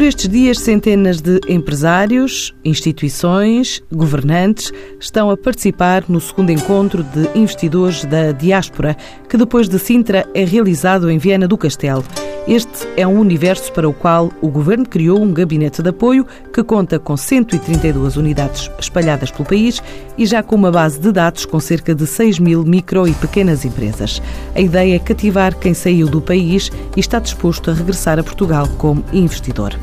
Por 0.00 0.06
estes 0.06 0.30
dias, 0.30 0.58
centenas 0.58 1.20
de 1.20 1.40
empresários, 1.46 2.54
instituições, 2.64 3.82
governantes 3.92 4.72
estão 4.98 5.30
a 5.30 5.36
participar 5.36 6.04
no 6.08 6.18
segundo 6.18 6.50
encontro 6.50 7.02
de 7.02 7.38
investidores 7.38 8.06
da 8.06 8.32
diáspora, 8.32 8.96
que 9.28 9.36
depois 9.36 9.68
de 9.68 9.78
Sintra 9.78 10.26
é 10.32 10.42
realizado 10.42 11.10
em 11.10 11.18
Viena 11.18 11.46
do 11.46 11.58
Castelo. 11.58 12.02
Este 12.48 12.88
é 12.96 13.06
um 13.06 13.18
universo 13.18 13.70
para 13.72 13.88
o 13.88 13.92
qual 13.92 14.32
o 14.40 14.48
governo 14.48 14.88
criou 14.88 15.20
um 15.20 15.32
gabinete 15.32 15.82
de 15.82 15.90
apoio 15.90 16.26
que 16.52 16.64
conta 16.64 16.98
com 16.98 17.16
132 17.16 18.16
unidades 18.16 18.70
espalhadas 18.78 19.30
pelo 19.30 19.44
país 19.44 19.82
e 20.16 20.24
já 20.24 20.42
com 20.42 20.56
uma 20.56 20.70
base 20.72 20.98
de 20.98 21.12
dados 21.12 21.44
com 21.44 21.60
cerca 21.60 21.94
de 21.94 22.06
6 22.06 22.38
mil 22.38 22.64
micro 22.64 23.06
e 23.06 23.12
pequenas 23.12 23.64
empresas. 23.66 24.22
A 24.54 24.60
ideia 24.60 24.96
é 24.96 24.98
cativar 24.98 25.54
quem 25.54 25.74
saiu 25.74 26.08
do 26.08 26.22
país 26.22 26.70
e 26.96 27.00
está 27.00 27.18
disposto 27.18 27.70
a 27.70 27.74
regressar 27.74 28.18
a 28.18 28.22
Portugal 28.24 28.66
como 28.78 29.04
investidor. 29.12 29.76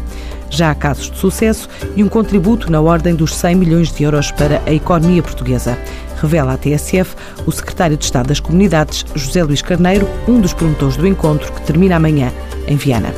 Já 0.49 0.71
há 0.71 0.75
casos 0.75 1.11
de 1.11 1.17
sucesso 1.17 1.69
e 1.95 2.03
um 2.03 2.09
contributo 2.09 2.71
na 2.71 2.81
ordem 2.81 3.15
dos 3.15 3.35
100 3.35 3.55
milhões 3.55 3.91
de 3.91 4.03
euros 4.03 4.31
para 4.31 4.61
a 4.65 4.71
economia 4.71 5.21
portuguesa. 5.21 5.77
Revela 6.21 6.53
à 6.53 6.57
TSF 6.57 7.15
o 7.45 7.51
secretário 7.51 7.97
de 7.97 8.05
Estado 8.05 8.27
das 8.27 8.39
Comunidades, 8.39 9.05
José 9.15 9.43
Luís 9.43 9.61
Carneiro, 9.61 10.07
um 10.27 10.39
dos 10.39 10.53
promotores 10.53 10.97
do 10.97 11.05
encontro 11.05 11.51
que 11.53 11.61
termina 11.61 11.97
amanhã 11.97 12.31
em 12.67 12.75
Viana. 12.75 13.09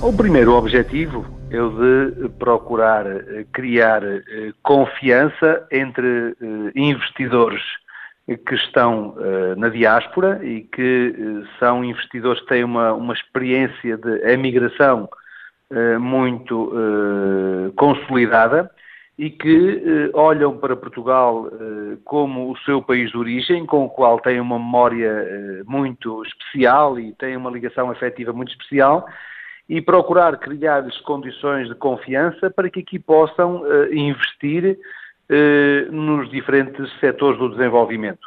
O 0.00 0.12
primeiro 0.12 0.52
objetivo 0.52 1.24
é 1.50 1.62
o 1.62 1.70
de 1.70 2.28
procurar 2.38 3.06
eh, 3.06 3.46
criar 3.52 4.02
eh, 4.04 4.52
confiança 4.62 5.66
entre 5.70 6.06
eh, 6.06 6.72
investidores 6.74 7.62
que 8.26 8.54
estão 8.54 9.14
na 9.56 9.68
diáspora 9.68 10.44
e 10.44 10.62
que 10.62 11.14
são 11.58 11.84
investidores 11.84 12.40
que 12.40 12.48
têm 12.48 12.64
uma, 12.64 12.92
uma 12.94 13.12
experiência 13.12 13.98
de 13.98 14.30
emigração 14.30 15.08
muito 16.00 16.72
consolidada 17.76 18.70
e 19.18 19.28
que 19.28 20.10
olham 20.14 20.56
para 20.56 20.74
Portugal 20.74 21.50
como 22.04 22.50
o 22.50 22.56
seu 22.58 22.80
país 22.80 23.10
de 23.10 23.18
origem, 23.18 23.66
com 23.66 23.84
o 23.84 23.90
qual 23.90 24.18
têm 24.18 24.40
uma 24.40 24.58
memória 24.58 25.62
muito 25.66 26.22
especial 26.24 26.98
e 26.98 27.12
têm 27.14 27.36
uma 27.36 27.50
ligação 27.50 27.90
afetiva 27.90 28.32
muito 28.32 28.52
especial, 28.52 29.06
e 29.68 29.80
procurar 29.80 30.38
criar-lhes 30.38 30.98
condições 31.02 31.68
de 31.68 31.74
confiança 31.74 32.50
para 32.50 32.70
que 32.70 32.80
aqui 32.80 32.98
possam 32.98 33.62
investir 33.92 34.78
eh, 35.28 35.86
nos 35.90 36.30
diferentes 36.30 36.90
setores 37.00 37.38
do 37.38 37.48
desenvolvimento. 37.48 38.26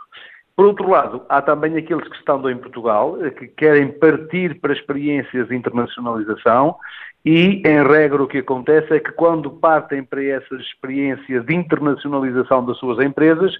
Por 0.55 0.65
outro 0.65 0.89
lado, 0.89 1.23
há 1.29 1.39
também 1.39 1.77
aqueles 1.77 2.07
que 2.07 2.15
estão 2.15 2.49
em 2.49 2.57
Portugal, 2.57 3.23
eh, 3.23 3.29
que 3.29 3.47
querem 3.47 3.91
partir 3.91 4.59
para 4.59 4.73
experiências 4.73 5.47
de 5.47 5.55
internacionalização 5.55 6.75
e, 7.23 7.61
em 7.63 7.83
regra, 7.83 8.23
o 8.23 8.27
que 8.27 8.39
acontece 8.39 8.91
é 8.93 8.99
que 8.99 9.11
quando 9.11 9.51
partem 9.51 10.03
para 10.03 10.23
essas 10.23 10.61
experiências 10.61 11.45
de 11.45 11.53
internacionalização 11.53 12.65
das 12.65 12.77
suas 12.79 12.99
empresas, 13.05 13.53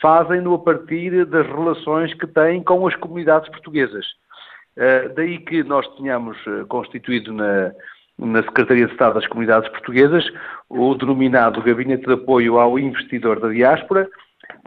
fazem-no 0.00 0.54
a 0.54 0.58
partir 0.60 1.24
das 1.24 1.46
relações 1.46 2.14
que 2.14 2.26
têm 2.26 2.62
com 2.62 2.86
as 2.86 2.94
comunidades 2.96 3.48
portuguesas. 3.48 4.06
Uh, 4.76 5.14
daí 5.14 5.38
que 5.38 5.62
nós 5.62 5.86
tenhamos 5.96 6.36
uh, 6.46 6.66
constituído 6.66 7.32
na, 7.32 7.72
na 8.18 8.42
Secretaria 8.42 8.86
de 8.86 8.92
Estado 8.92 9.14
das 9.14 9.26
Comunidades 9.26 9.68
Portuguesas 9.70 10.24
o 10.68 10.94
denominado 10.94 11.62
Gabinete 11.62 12.06
de 12.06 12.12
Apoio 12.12 12.58
ao 12.58 12.78
Investidor 12.78 13.40
da 13.40 13.48
Diáspora, 13.48 14.08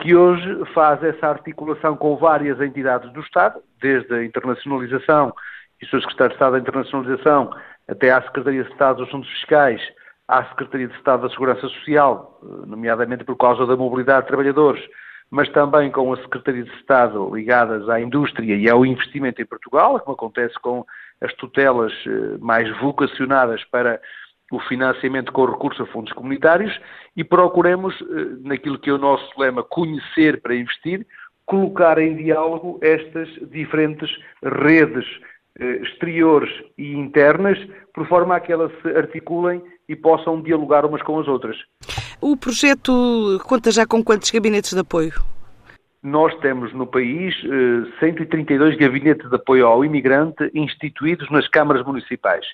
que 0.01 0.15
hoje 0.15 0.65
faz 0.73 1.01
essa 1.03 1.27
articulação 1.27 1.95
com 1.95 2.15
várias 2.17 2.59
entidades 2.61 3.11
do 3.13 3.21
Estado, 3.21 3.59
desde 3.81 4.13
a 4.13 4.23
internacionalização 4.23 5.33
e 5.81 5.85
o 5.85 5.89
Sr. 5.89 6.01
Secretário 6.01 6.29
de 6.29 6.35
Estado 6.35 6.51
da 6.53 6.59
Internacionalização 6.59 7.51
até 7.87 8.11
à 8.11 8.21
Secretaria 8.21 8.63
de 8.63 8.71
Estado 8.71 8.97
dos 8.97 9.07
Assuntos 9.07 9.29
Fiscais, 9.29 9.81
à 10.27 10.43
Secretaria 10.45 10.87
de 10.87 10.95
Estado 10.95 11.23
da 11.23 11.29
Segurança 11.29 11.61
Social, 11.61 12.39
nomeadamente 12.65 13.23
por 13.23 13.37
causa 13.37 13.65
da 13.65 13.77
mobilidade 13.77 14.23
de 14.23 14.27
trabalhadores, 14.27 14.83
mas 15.29 15.49
também 15.49 15.91
com 15.91 16.11
a 16.11 16.17
Secretaria 16.17 16.63
de 16.63 16.73
Estado 16.75 17.33
ligadas 17.33 17.87
à 17.89 17.99
indústria 17.99 18.55
e 18.55 18.69
ao 18.69 18.85
investimento 18.85 19.41
em 19.41 19.45
Portugal, 19.45 19.99
como 19.99 20.15
acontece 20.15 20.55
com 20.59 20.85
as 21.21 21.33
tutelas 21.35 21.93
eh, 22.05 22.37
mais 22.39 22.69
vocacionadas 22.79 23.63
para 23.65 23.99
o 24.51 24.59
financiamento 24.61 25.31
com 25.31 25.45
recurso 25.45 25.83
a 25.83 25.87
fundos 25.87 26.13
comunitários 26.13 26.77
e 27.15 27.23
procuremos, 27.23 27.93
eh, 28.01 28.05
naquilo 28.41 28.79
que 28.79 28.89
é 28.89 28.93
o 28.93 28.97
nosso 28.97 29.27
lema, 29.37 29.63
conhecer 29.63 30.41
para 30.41 30.55
investir, 30.55 31.05
colocar 31.45 31.97
em 31.97 32.15
diálogo 32.15 32.79
estas 32.81 33.27
diferentes 33.49 34.09
redes 34.43 35.05
eh, 35.59 35.81
exteriores 35.83 36.51
e 36.77 36.93
internas, 36.93 37.57
por 37.93 38.07
forma 38.07 38.35
a 38.35 38.39
que 38.39 38.51
elas 38.51 38.71
se 38.81 38.89
articulem 38.89 39.61
e 39.89 39.95
possam 39.95 40.41
dialogar 40.41 40.85
umas 40.85 41.01
com 41.01 41.19
as 41.19 41.27
outras. 41.27 41.57
O 42.21 42.35
projeto 42.37 43.39
conta 43.45 43.71
já 43.71 43.85
com 43.85 44.03
quantos 44.03 44.29
gabinetes 44.29 44.73
de 44.73 44.79
apoio? 44.79 45.13
Nós 46.03 46.33
temos 46.39 46.73
no 46.73 46.85
país 46.87 47.35
132 47.99 48.75
eh, 48.75 48.77
gabinetes 48.77 49.29
de 49.29 49.35
apoio 49.35 49.67
ao 49.67 49.83
imigrante 49.83 50.49
instituídos 50.53 51.29
nas 51.29 51.47
câmaras 51.47 51.85
municipais. 51.85 52.45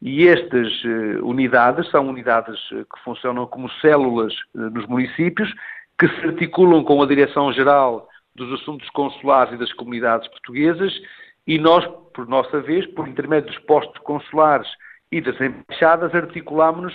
E 0.00 0.28
estas 0.28 0.68
eh, 0.84 1.18
unidades 1.22 1.90
são 1.90 2.08
unidades 2.08 2.58
que 2.68 3.04
funcionam 3.04 3.46
como 3.46 3.70
células 3.80 4.34
nos 4.54 4.86
municípios, 4.86 5.52
que 5.98 6.08
se 6.08 6.26
articulam 6.26 6.84
com 6.84 7.02
a 7.02 7.06
Direção-Geral 7.06 8.08
dos 8.34 8.60
Assuntos 8.60 8.88
Consulares 8.90 9.54
e 9.54 9.58
das 9.58 9.72
Comunidades 9.72 10.28
Portuguesas 10.28 10.92
e 11.46 11.58
nós, 11.58 11.86
por 12.14 12.26
nossa 12.26 12.60
vez, 12.60 12.86
por 12.86 13.06
intermédio 13.06 13.50
dos 13.50 13.58
postos 13.60 14.00
consulares 14.02 14.68
e 15.12 15.20
das 15.20 15.38
embaixadas, 15.40 16.14
articulamos-nos 16.14 16.94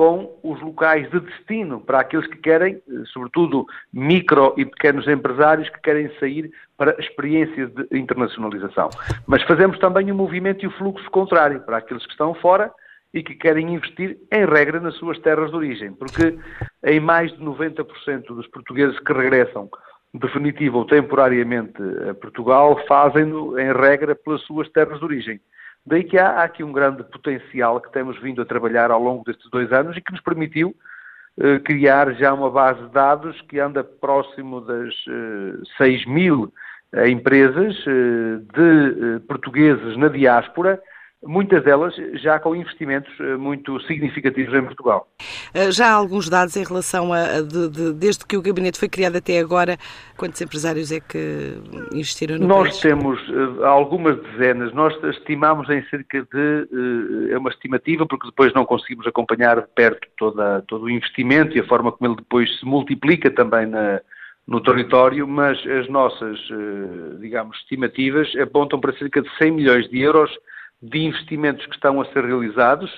com 0.00 0.40
os 0.42 0.58
locais 0.62 1.10
de 1.10 1.20
destino 1.20 1.78
para 1.78 2.00
aqueles 2.00 2.26
que 2.26 2.38
querem, 2.38 2.76
eh, 2.76 3.02
sobretudo 3.12 3.66
micro 3.92 4.54
e 4.56 4.64
pequenos 4.64 5.06
empresários 5.06 5.68
que 5.68 5.78
querem 5.82 6.10
sair 6.18 6.50
para 6.74 6.98
experiências 6.98 7.70
de 7.74 7.98
internacionalização. 7.98 8.88
Mas 9.26 9.42
fazemos 9.42 9.78
também 9.78 10.10
o 10.10 10.14
movimento 10.14 10.64
e 10.64 10.68
o 10.68 10.70
fluxo 10.70 11.04
contrário 11.10 11.60
para 11.60 11.76
aqueles 11.76 12.02
que 12.06 12.12
estão 12.12 12.32
fora 12.36 12.72
e 13.12 13.22
que 13.22 13.34
querem 13.34 13.74
investir, 13.74 14.16
em 14.32 14.46
regra, 14.46 14.80
nas 14.80 14.94
suas 14.94 15.18
terras 15.18 15.50
de 15.50 15.56
origem, 15.56 15.92
porque 15.92 16.34
em 16.82 16.98
mais 16.98 17.30
de 17.32 17.44
90% 17.44 18.24
dos 18.28 18.46
portugueses 18.46 18.98
que 19.00 19.12
regressam 19.12 19.68
definitiva 20.14 20.78
ou 20.78 20.86
temporariamente 20.86 21.76
a 22.08 22.14
Portugal, 22.14 22.80
fazem-no, 22.88 23.58
em 23.60 23.70
regra, 23.70 24.14
pelas 24.14 24.40
suas 24.46 24.66
terras 24.70 24.98
de 24.98 25.04
origem. 25.04 25.40
Daí 25.86 26.04
que 26.04 26.18
há, 26.18 26.28
há, 26.28 26.44
aqui 26.44 26.62
um 26.62 26.72
grande 26.72 27.02
potencial 27.04 27.80
que 27.80 27.92
temos 27.92 28.20
vindo 28.20 28.42
a 28.42 28.46
trabalhar 28.46 28.90
ao 28.90 29.02
longo 29.02 29.24
destes 29.24 29.50
dois 29.50 29.72
anos 29.72 29.96
e 29.96 30.00
que 30.00 30.12
nos 30.12 30.20
permitiu 30.20 30.74
eh, 31.38 31.58
criar 31.60 32.12
já 32.14 32.32
uma 32.32 32.50
base 32.50 32.82
de 32.82 32.90
dados 32.90 33.40
que 33.42 33.58
anda 33.58 33.82
próximo 33.82 34.60
das 34.60 34.94
eh, 35.08 35.62
6 35.78 36.06
mil 36.06 36.52
eh, 36.92 37.08
empresas 37.08 37.76
eh, 37.86 38.40
de 38.52 39.16
eh, 39.16 39.18
portugueses 39.26 39.96
na 39.96 40.08
diáspora 40.08 40.80
muitas 41.22 41.62
delas 41.64 41.94
já 42.14 42.38
com 42.38 42.56
investimentos 42.56 43.12
eh, 43.20 43.36
muito 43.36 43.78
significativos 43.82 44.54
em 44.54 44.64
Portugal. 44.64 45.06
Eh, 45.52 45.70
já 45.70 45.88
há 45.88 45.92
alguns 45.92 46.30
dados 46.30 46.56
em 46.56 46.64
relação 46.64 47.12
a, 47.12 47.42
de, 47.42 47.68
de, 47.68 47.92
desde 47.92 48.24
que 48.24 48.36
o 48.36 48.42
gabinete 48.42 48.78
foi 48.78 48.88
criado 48.88 49.16
até 49.16 49.38
agora, 49.38 49.76
quantos 50.16 50.40
empresários 50.40 50.90
é 50.90 50.98
que 50.98 51.58
investiram 51.92 52.38
no 52.38 52.46
Nós 52.46 52.68
país? 52.68 52.80
temos 52.80 53.28
uh, 53.28 53.64
algumas 53.64 54.16
dezenas, 54.22 54.72
nós 54.72 54.94
estimamos 55.04 55.68
em 55.68 55.82
cerca 55.88 56.22
de, 56.22 57.30
é 57.30 57.38
uma 57.38 57.50
estimativa, 57.50 58.06
porque 58.06 58.28
depois 58.28 58.54
não 58.54 58.64
conseguimos 58.64 59.06
acompanhar 59.06 59.60
de 59.60 59.68
perto 59.74 60.08
toda, 60.16 60.62
todo 60.62 60.84
o 60.84 60.90
investimento 60.90 61.56
e 61.56 61.60
a 61.60 61.66
forma 61.66 61.92
como 61.92 62.10
ele 62.10 62.16
depois 62.16 62.58
se 62.58 62.64
multiplica 62.64 63.30
também 63.30 63.66
na, 63.66 64.00
no 64.46 64.60
território, 64.62 65.28
mas 65.28 65.58
as 65.66 65.88
nossas, 65.88 66.38
digamos, 67.20 67.56
estimativas 67.58 68.28
apontam 68.36 68.80
para 68.80 68.96
cerca 68.96 69.20
de 69.20 69.28
100 69.36 69.50
milhões 69.50 69.88
de 69.90 70.00
euros 70.00 70.30
de 70.82 70.98
investimentos 70.98 71.66
que 71.66 71.74
estão 71.74 72.00
a 72.00 72.04
ser 72.06 72.24
realizados 72.24 72.90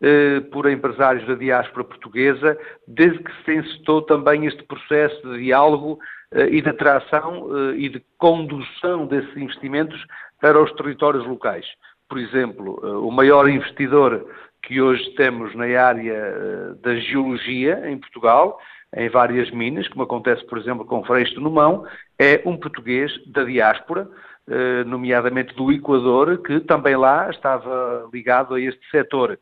eh, 0.00 0.40
por 0.52 0.68
empresários 0.68 1.26
da 1.26 1.34
diáspora 1.34 1.84
portuguesa, 1.84 2.58
desde 2.86 3.18
que 3.22 3.32
se 3.44 3.54
incitou 3.54 4.02
também 4.02 4.46
este 4.46 4.62
processo 4.64 5.20
de 5.30 5.44
diálogo 5.44 5.98
eh, 6.32 6.48
e 6.50 6.60
de 6.60 6.68
atração 6.68 7.48
eh, 7.50 7.76
e 7.76 7.88
de 7.88 8.02
condução 8.18 9.06
desses 9.06 9.36
investimentos 9.36 10.04
para 10.40 10.60
os 10.60 10.72
territórios 10.72 11.26
locais. 11.26 11.66
Por 12.08 12.18
exemplo, 12.18 12.80
eh, 12.82 12.86
o 12.88 13.10
maior 13.10 13.48
investidor 13.48 14.26
que 14.62 14.80
hoje 14.80 15.08
temos 15.14 15.54
na 15.54 15.64
área 15.64 16.12
eh, 16.12 16.74
da 16.82 16.94
geologia 16.96 17.88
em 17.88 17.98
Portugal, 17.98 18.60
em 18.96 19.08
várias 19.08 19.50
minas, 19.50 19.88
como 19.88 20.04
acontece, 20.04 20.44
por 20.46 20.58
exemplo, 20.58 20.84
com 20.84 21.04
Freixo 21.04 21.40
no 21.40 21.50
Mão, 21.50 21.86
é 22.18 22.42
um 22.44 22.56
português 22.56 23.10
da 23.26 23.42
diáspora, 23.44 24.08
eh, 24.48 24.84
nomeadamente 24.84 25.54
do 25.54 25.72
Equador, 25.72 26.38
que 26.38 26.60
também 26.60 26.96
lá 26.96 27.30
estava 27.30 28.08
ligado 28.12 28.54
a 28.54 28.60
este 28.60 28.80
setor. 28.90 29.38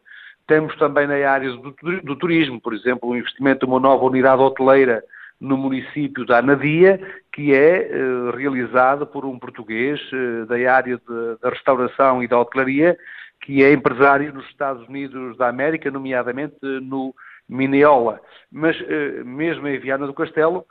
Temos 0.46 0.76
também 0.76 1.06
na 1.06 1.14
área 1.28 1.50
do, 1.52 2.16
turismo, 2.16 2.60
por 2.60 2.74
exemplo, 2.74 3.08
o 3.08 3.16
investimento 3.16 3.60
de 3.60 3.72
uma 3.72 3.80
nova 3.80 4.04
unidade 4.04 4.42
hoteleira 4.42 5.02
no 5.40 5.56
município 5.56 6.26
da 6.26 6.38
Anadia, 6.38 7.00
que 7.32 7.54
é 7.54 7.90
uh, 7.90 8.36
realizado 8.36 9.06
por 9.06 9.24
um 9.24 9.38
português 9.38 10.00
uh, 10.12 10.46
da 10.46 10.56
área 10.70 11.00
da 11.40 11.48
restauração 11.48 12.22
e 12.22 12.28
da 12.28 12.38
hotelaria, 12.38 12.96
que 13.40 13.64
é 13.64 13.72
empresário 13.72 14.34
nos 14.34 14.46
Estados 14.48 14.86
Unidos 14.86 15.36
da 15.38 15.48
América, 15.48 15.90
nomeadamente 15.90 16.56
no 16.62 17.14
Mineola. 17.50 18.20
Mas 18.50 18.80
uh, 18.80 19.24
mesmo 19.24 19.68
em 19.68 19.78
Viana 19.78 20.06
do 20.06 20.14
Castelo 20.14 20.64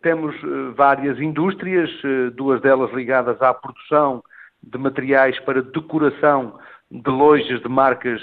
temos 0.00 0.34
várias 0.74 1.20
indústrias, 1.20 1.90
duas 2.34 2.58
delas 2.62 2.90
ligadas 2.94 3.42
à 3.42 3.52
produção 3.52 4.24
de 4.62 4.78
materiais 4.78 5.38
para 5.40 5.60
decoração 5.60 6.58
de 6.90 7.10
lojas 7.10 7.60
de 7.60 7.68
marcas 7.68 8.22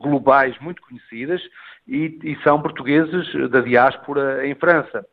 globais 0.00 0.58
muito 0.58 0.82
conhecidas 0.82 1.40
e, 1.86 2.18
e 2.24 2.36
são 2.42 2.60
portugueses 2.60 3.50
da 3.50 3.60
diáspora 3.60 4.44
em 4.44 4.56
França. 4.56 5.06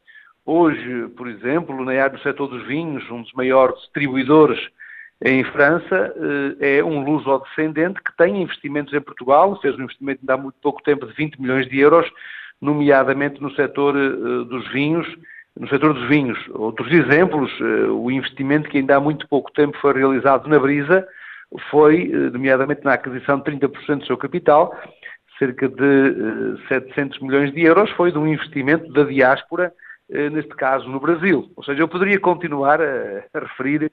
Hoje, 0.44 1.08
por 1.16 1.28
exemplo, 1.28 1.86
na 1.86 1.92
área 1.92 2.18
do 2.18 2.24
setor 2.24 2.48
dos 2.48 2.66
vinhos, 2.66 3.08
um 3.12 3.22
dos 3.22 3.34
maiores 3.34 3.80
distribuidores 3.82 4.60
em 5.24 5.44
França 5.44 6.14
eh, 6.62 6.78
é 6.78 6.84
um 6.84 7.04
luso-descendente 7.04 8.02
que 8.02 8.16
tem 8.16 8.42
investimentos 8.42 8.94
em 8.94 9.02
Portugal, 9.02 9.60
fez 9.62 9.78
um 9.78 9.84
investimento 9.84 10.22
há 10.30 10.38
muito 10.38 10.56
pouco 10.62 10.82
tempo 10.82 11.06
de 11.06 11.14
20 11.14 11.42
milhões 11.42 11.68
de 11.68 11.78
euros, 11.78 12.10
nomeadamente 12.62 13.42
no 13.42 13.54
setor 13.56 13.96
eh, 13.96 14.46
dos 14.46 14.72
vinhos, 14.72 15.08
no 15.58 15.68
setor 15.68 15.94
dos 15.94 16.08
vinhos. 16.08 16.38
Outros 16.50 16.92
exemplos, 16.92 17.52
eh, 17.60 17.90
o 17.90 18.10
investimento 18.12 18.70
que 18.70 18.78
ainda 18.78 18.96
há 18.96 19.00
muito 19.00 19.28
pouco 19.28 19.52
tempo 19.52 19.78
foi 19.80 19.94
realizado 19.94 20.48
na 20.48 20.60
Brisa, 20.60 21.08
foi, 21.72 22.08
nomeadamente 22.32 22.84
na 22.84 22.94
aquisição 22.94 23.40
de 23.40 23.44
30% 23.44 24.00
do 24.00 24.06
seu 24.06 24.18
capital, 24.18 24.78
cerca 25.40 25.68
de 25.68 26.68
700 26.68 27.18
eh, 27.18 27.26
milhões 27.26 27.52
de 27.54 27.62
euros, 27.62 27.90
foi 27.92 28.12
de 28.12 28.18
um 28.18 28.28
investimento 28.28 28.92
da 28.94 29.04
diáspora, 29.04 29.74
neste 30.32 30.56
caso 30.56 30.90
no 30.90 31.00
Brasil. 31.00 31.52
Ou 31.56 31.64
seja, 31.64 31.82
eu 31.84 31.88
poderia 31.88 32.20
continuar 32.20 32.82
a, 32.82 33.24
a 33.32 33.40
referir 33.40 33.92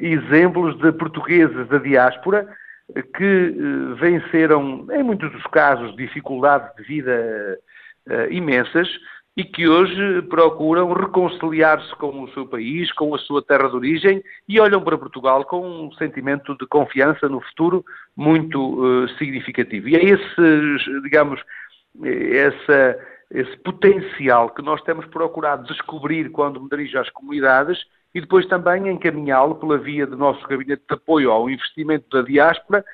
exemplos 0.00 0.76
de 0.78 0.92
portugueses 0.92 1.68
da 1.68 1.78
diáspora 1.78 2.46
que 3.16 3.54
venceram, 3.98 4.86
em 4.92 5.02
muitos 5.02 5.32
dos 5.32 5.44
casos, 5.44 5.96
dificuldades 5.96 6.74
de 6.76 6.82
vida 6.82 7.58
imensas, 8.30 8.88
e 9.36 9.42
que 9.42 9.66
hoje 9.66 10.22
procuram 10.22 10.92
reconciliar-se 10.92 11.92
com 11.96 12.22
o 12.22 12.30
seu 12.30 12.46
país, 12.46 12.92
com 12.92 13.14
a 13.14 13.18
sua 13.18 13.42
terra 13.42 13.68
de 13.68 13.74
origem 13.74 14.22
e 14.48 14.60
olham 14.60 14.80
para 14.80 14.96
Portugal 14.96 15.44
com 15.44 15.86
um 15.86 15.92
sentimento 15.94 16.56
de 16.56 16.66
confiança 16.66 17.28
no 17.28 17.40
futuro 17.40 17.84
muito 18.16 19.08
significativo. 19.18 19.88
E 19.88 19.96
é 19.96 20.04
esse, 20.04 21.02
digamos, 21.02 21.40
essa, 22.04 22.96
esse 23.30 23.56
potencial 23.58 24.50
que 24.50 24.62
nós 24.62 24.80
temos 24.82 25.04
procurado 25.06 25.66
descobrir 25.66 26.30
quando 26.30 26.62
me 26.62 26.68
dirijo 26.68 26.98
às 26.98 27.10
comunidades 27.10 27.78
e 28.14 28.20
depois 28.20 28.46
também 28.46 28.88
encaminhá-lo 28.88 29.56
pela 29.56 29.76
via 29.76 30.06
do 30.06 30.16
nosso 30.16 30.46
gabinete 30.46 30.84
de 30.88 30.94
apoio 30.94 31.32
ao 31.32 31.50
investimento 31.50 32.08
da 32.10 32.22
diáspora 32.22 32.84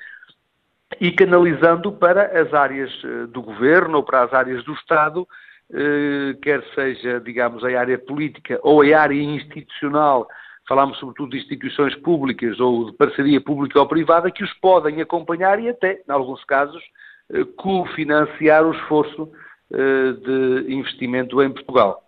e 0.99 1.11
canalizando 1.11 1.91
para 1.91 2.41
as 2.41 2.53
áreas 2.53 2.91
eh, 3.05 3.27
do 3.27 3.41
governo 3.41 3.97
ou 3.97 4.03
para 4.03 4.23
as 4.23 4.33
áreas 4.33 4.63
do 4.63 4.73
Estado 4.73 5.27
eh, 5.71 6.35
quer 6.41 6.63
seja, 6.73 7.19
digamos, 7.19 7.63
a 7.63 7.79
área 7.79 7.97
política 7.99 8.59
ou 8.63 8.81
a 8.81 8.99
área 8.99 9.21
institucional, 9.21 10.27
falamos 10.67 10.97
sobretudo 10.97 11.31
de 11.31 11.37
instituições 11.37 11.95
públicas 11.95 12.59
ou 12.59 12.89
de 12.89 12.97
parceria 12.97 13.39
pública 13.39 13.79
ou 13.79 13.87
privada, 13.87 14.31
que 14.31 14.43
os 14.43 14.53
podem 14.55 15.01
acompanhar 15.01 15.59
e 15.61 15.69
até, 15.69 16.01
em 16.07 16.11
alguns 16.11 16.43
casos, 16.45 16.83
eh, 17.31 17.45
cofinanciar 17.55 18.65
o 18.65 18.73
esforço 18.73 19.31
de 19.71 20.65
investimento 20.67 21.41
em 21.41 21.49
Portugal. 21.49 22.00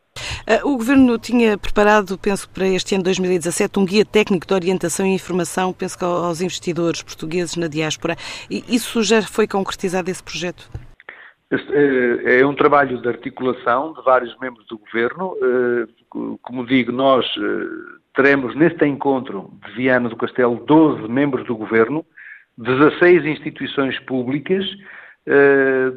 O 0.66 0.76
Governo 0.76 1.18
tinha 1.18 1.58
preparado, 1.58 2.18
penso, 2.18 2.50
para 2.50 2.68
este 2.68 2.96
ano 2.96 3.04
2017, 3.06 3.80
um 3.80 3.86
guia 3.86 4.04
técnico 4.04 4.46
de 4.46 4.54
orientação 4.54 5.06
e 5.06 5.14
informação, 5.14 5.72
penso 5.72 5.98
que 5.98 6.04
aos 6.04 6.42
investidores 6.42 7.02
portugueses 7.02 7.56
na 7.56 7.68
diáspora. 7.68 8.18
Isso 8.50 9.02
já 9.04 9.22
foi 9.22 9.48
concretizado, 9.48 10.12
esse 10.12 10.22
projeto? 10.22 10.70
Eh, 11.50 12.40
é 12.40 12.46
um 12.46 12.56
trabalho 12.56 13.02
de 13.02 13.08
articulação 13.08 13.94
de 13.94 14.02
vários 14.04 14.38
membros 14.40 14.66
do 14.68 14.78
Governo. 14.78 15.36
Eh, 15.42 16.38
como 16.42 16.66
digo, 16.66 16.92
nós 16.92 17.26
eh, 17.38 18.00
teremos 18.16 18.56
neste 18.56 18.86
encontro 18.86 19.52
de 19.66 19.74
Viana 19.74 20.10
do 20.10 20.18
Castelo 20.18 20.64
12 20.66 21.08
membros 21.08 21.46
do 21.46 21.56
Governo, 21.56 22.06
16 22.58 23.26
instituições 23.26 24.00
públicas, 24.00 24.66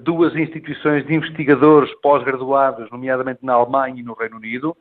duas 0.03 0.35
instituições 0.37 1.07
de 1.07 1.15
investigadores 1.15 1.93
pós-graduados, 2.01 2.91
nomeadamente 2.91 3.41
na 3.43 3.55
Alemanha 3.55 4.01
e 4.01 4.03
no 4.03 4.15
Reino 4.15 4.37
Unido. 4.37 4.77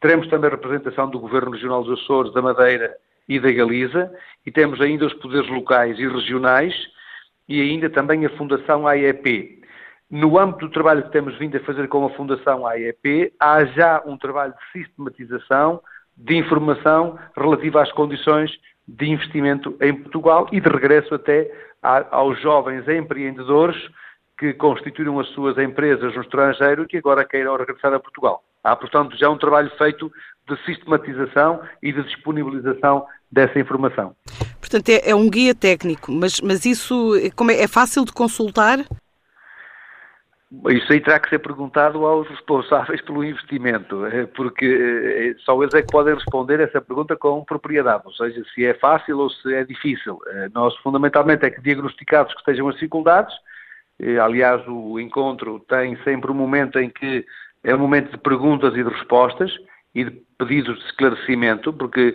Teremos 0.00 0.28
também 0.28 0.48
a 0.48 0.54
representação 0.54 1.08
do 1.08 1.18
Governo 1.18 1.52
Regional 1.52 1.82
dos 1.82 2.00
Açores, 2.00 2.32
da 2.32 2.42
Madeira 2.42 2.94
e 3.28 3.40
da 3.40 3.50
Galiza, 3.50 4.12
e 4.44 4.52
temos 4.52 4.80
ainda 4.80 5.06
os 5.06 5.14
poderes 5.14 5.48
locais 5.48 5.98
e 5.98 6.06
regionais, 6.06 6.74
e 7.48 7.60
ainda 7.60 7.88
também 7.88 8.24
a 8.26 8.30
Fundação 8.36 8.86
AEP, 8.86 9.62
no 10.10 10.38
âmbito 10.38 10.66
do 10.66 10.72
trabalho 10.72 11.02
que 11.02 11.10
temos 11.10 11.36
vindo 11.36 11.56
a 11.56 11.60
fazer 11.60 11.88
com 11.88 12.04
a 12.04 12.10
Fundação 12.10 12.66
AEP, 12.66 13.32
há 13.40 13.64
já 13.64 14.02
um 14.06 14.16
trabalho 14.16 14.52
de 14.52 14.80
sistematização 14.80 15.80
de 16.16 16.36
informação 16.36 17.18
relativa 17.36 17.82
às 17.82 17.90
condições 17.92 18.50
de 18.86 19.06
investimento 19.06 19.76
em 19.80 19.94
Portugal 19.94 20.48
e 20.52 20.60
de 20.60 20.68
regresso 20.68 21.14
até 21.14 21.50
aos 21.82 22.40
jovens 22.40 22.88
empreendedores 22.88 23.76
que 24.38 24.52
constituíram 24.54 25.18
as 25.18 25.28
suas 25.28 25.56
empresas 25.58 26.14
no 26.14 26.22
estrangeiro 26.22 26.84
e 26.84 26.86
que 26.86 26.98
agora 26.98 27.24
queiram 27.24 27.56
regressar 27.56 27.92
a 27.94 28.00
Portugal. 28.00 28.42
Há, 28.62 28.76
portanto, 28.76 29.16
já 29.16 29.30
um 29.30 29.38
trabalho 29.38 29.70
feito 29.78 30.10
de 30.48 30.56
sistematização 30.64 31.60
e 31.82 31.92
de 31.92 32.02
disponibilização 32.02 33.06
dessa 33.30 33.58
informação. 33.58 34.14
Portanto, 34.60 34.88
é, 34.88 35.10
é 35.10 35.14
um 35.14 35.30
guia 35.30 35.54
técnico, 35.54 36.12
mas, 36.12 36.40
mas 36.40 36.64
isso 36.66 37.14
como 37.34 37.50
é, 37.50 37.62
é 37.62 37.68
fácil 37.68 38.04
de 38.04 38.12
consultar? 38.12 38.78
Isso 40.70 40.92
aí 40.92 41.00
terá 41.00 41.18
que 41.18 41.28
ser 41.28 41.40
perguntado 41.40 42.06
aos 42.06 42.28
responsáveis 42.28 43.00
pelo 43.00 43.24
investimento, 43.24 44.06
eh, 44.06 44.26
porque 44.26 44.64
eh, 44.64 45.34
só 45.40 45.60
eles 45.60 45.74
é 45.74 45.82
que 45.82 45.90
podem 45.90 46.14
responder 46.14 46.60
essa 46.60 46.80
pergunta 46.80 47.16
com 47.16 47.44
propriedade, 47.44 48.04
ou 48.06 48.12
seja, 48.12 48.44
se 48.54 48.64
é 48.64 48.72
fácil 48.74 49.18
ou 49.18 49.28
se 49.28 49.52
é 49.52 49.64
difícil. 49.64 50.20
Eh, 50.28 50.48
nós, 50.54 50.76
fundamentalmente, 50.76 51.44
é 51.44 51.50
que 51.50 51.60
diagnosticados 51.60 52.32
que 52.32 52.38
estejam 52.38 52.68
as 52.68 52.74
dificuldades, 52.74 53.34
aliás, 54.22 54.62
o 54.68 55.00
encontro 55.00 55.58
tem 55.60 55.96
sempre 56.04 56.30
um 56.30 56.34
momento 56.34 56.78
em 56.78 56.90
que 56.90 57.24
é 57.64 57.74
um 57.74 57.78
momento 57.78 58.12
de 58.12 58.18
perguntas 58.18 58.74
e 58.74 58.84
de 58.84 58.90
respostas 58.90 59.50
e 59.94 60.04
de 60.04 60.10
pedidos 60.38 60.78
de 60.78 60.84
esclarecimento, 60.84 61.72
porque, 61.72 62.14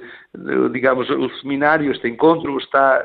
digamos, 0.72 1.10
o 1.10 1.28
seminário, 1.40 1.92
este 1.92 2.08
encontro, 2.08 2.56
está 2.60 3.04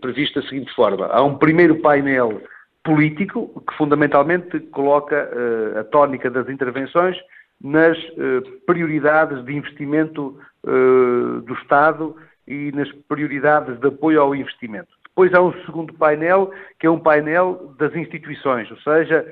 previsto 0.00 0.40
da 0.40 0.48
seguinte 0.48 0.74
forma. 0.74 1.06
Há 1.06 1.22
um 1.22 1.38
primeiro 1.38 1.76
painel 1.76 2.42
político 2.86 3.50
que 3.68 3.76
fundamentalmente 3.76 4.60
coloca 4.70 5.28
uh, 5.28 5.80
a 5.80 5.84
tónica 5.84 6.30
das 6.30 6.48
intervenções 6.48 7.16
nas 7.60 7.98
uh, 7.98 8.42
prioridades 8.64 9.44
de 9.44 9.54
investimento 9.54 10.38
uh, 10.62 11.40
do 11.40 11.54
Estado 11.54 12.16
e 12.46 12.70
nas 12.70 12.90
prioridades 13.08 13.76
de 13.80 13.88
apoio 13.88 14.22
ao 14.22 14.36
investimento. 14.36 14.88
Depois 15.08 15.34
há 15.34 15.42
um 15.42 15.52
segundo 15.64 15.92
painel, 15.94 16.52
que 16.78 16.86
é 16.86 16.90
um 16.90 17.00
painel 17.00 17.74
das 17.76 17.92
instituições, 17.96 18.70
ou 18.70 18.76
seja, 18.78 19.26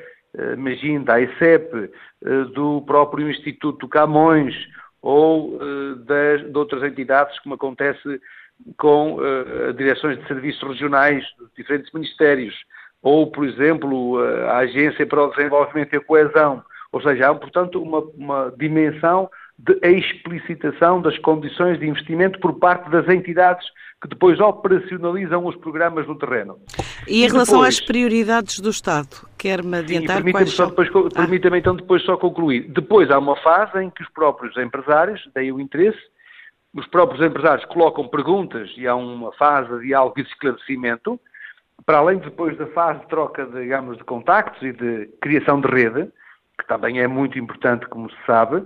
imagine 0.55 1.05
da 1.05 1.21
ICEP, 1.21 1.91
do 2.55 2.83
próprio 2.83 3.31
Instituto 3.31 3.87
Camões 3.87 4.55
ou 5.03 5.59
das, 6.07 6.41
de 6.51 6.59
outras 6.59 6.83
entidades, 6.83 7.39
como 7.41 7.55
acontece 7.55 8.19
com 8.79 9.19
direções 9.77 10.19
de 10.19 10.27
serviços 10.27 10.67
regionais 10.67 11.23
dos 11.39 11.53
diferentes 11.55 11.93
ministérios 11.93 12.55
ou, 13.05 13.27
por 13.31 13.47
exemplo, 13.47 14.19
a 14.49 14.57
Agência 14.57 15.07
para 15.07 15.23
o 15.23 15.31
Desenvolvimento 15.31 15.93
e 15.93 15.99
a 15.99 16.01
Coesão. 16.01 16.65
Ou 16.91 17.03
seja, 17.03 17.29
há, 17.29 17.35
portanto, 17.35 17.81
uma, 17.81 18.01
uma 18.17 18.55
dimensão 18.59 19.29
de 19.59 19.79
explicitação 19.87 21.03
das 21.03 21.17
condições 21.19 21.79
de 21.79 21.87
investimento 21.87 22.41
por 22.41 22.59
parte 22.59 22.91
das 22.91 23.07
entidades 23.07 23.67
que 24.01 24.09
depois 24.09 24.41
operacionalizam 24.41 25.47
os 25.47 25.55
programas 25.57 26.07
no 26.07 26.19
terreno. 26.19 26.59
E 27.07 27.25
em 27.25 27.29
relação 27.29 27.63
às 27.63 27.79
prioridades 27.79 28.59
do 28.59 28.71
Estado, 28.71 29.29
quer-me 29.39 29.79
adiantar 29.79 30.23
sim, 30.23 30.33
quais 30.33 30.53
são? 30.53 30.69
Depois, 30.69 30.89
ah. 30.89 31.09
Permita-me 31.15 31.59
então 31.59 31.77
depois 31.77 32.03
só 32.03 32.17
concluir. 32.17 32.69
Depois 32.71 33.11
há 33.11 33.19
uma 33.19 33.37
fase 33.37 33.83
em 33.83 33.91
que 33.91 34.03
os 34.03 34.09
próprios 34.09 34.57
empresários, 34.57 35.21
daí 35.35 35.53
o 35.53 35.61
interesse, 35.61 36.01
os 36.75 36.87
próprios 36.87 37.25
empresários 37.25 37.67
colocam 37.67 38.09
perguntas 38.09 38.71
e 38.79 38.87
há 38.87 38.95
uma 38.95 39.33
fase 39.35 39.69
de 39.81 39.95
e 39.95 40.23
de 40.23 40.29
esclarecimento, 40.29 41.21
para 41.87 41.99
além 41.99 42.19
depois 42.19 42.57
da 42.57 42.67
fase 42.69 43.01
de 43.01 43.09
troca, 43.09 43.47
digamos, 43.47 43.99
de 43.99 44.05
contactos 44.05 44.63
e 44.63 44.73
de 44.73 45.07
criação 45.21 45.61
de 45.61 45.69
rede, 45.69 46.11
que 46.59 46.67
também 46.67 47.01
é 47.01 47.07
muito 47.07 47.39
importante, 47.39 47.87
como 47.87 48.11
se 48.11 48.17
sabe, 48.27 48.65